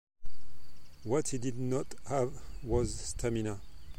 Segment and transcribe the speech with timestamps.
[1.03, 3.61] What he did not have was stamina.